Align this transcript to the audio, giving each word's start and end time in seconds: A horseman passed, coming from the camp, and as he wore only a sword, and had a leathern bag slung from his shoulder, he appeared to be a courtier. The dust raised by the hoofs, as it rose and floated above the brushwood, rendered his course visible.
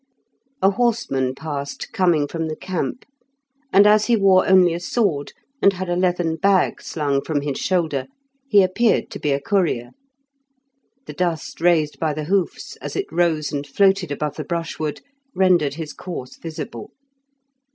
A 0.63 0.71
horseman 0.71 1.35
passed, 1.35 1.93
coming 1.93 2.27
from 2.27 2.47
the 2.47 2.55
camp, 2.55 3.05
and 3.71 3.85
as 3.85 4.07
he 4.07 4.15
wore 4.15 4.47
only 4.47 4.73
a 4.73 4.79
sword, 4.79 5.31
and 5.61 5.73
had 5.73 5.89
a 5.89 5.95
leathern 5.95 6.37
bag 6.37 6.81
slung 6.81 7.21
from 7.23 7.41
his 7.41 7.59
shoulder, 7.59 8.07
he 8.49 8.63
appeared 8.63 9.11
to 9.11 9.19
be 9.19 9.29
a 9.31 9.39
courtier. 9.39 9.91
The 11.05 11.13
dust 11.13 11.61
raised 11.61 11.99
by 11.99 12.15
the 12.15 12.23
hoofs, 12.23 12.77
as 12.77 12.95
it 12.95 13.05
rose 13.11 13.51
and 13.53 13.67
floated 13.67 14.11
above 14.11 14.37
the 14.37 14.43
brushwood, 14.43 15.01
rendered 15.35 15.75
his 15.75 15.93
course 15.93 16.35
visible. 16.35 16.89